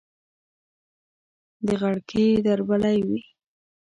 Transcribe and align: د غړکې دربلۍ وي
د 1.65 1.67
غړکې 1.81 2.25
دربلۍ 2.45 2.99
وي 3.07 3.21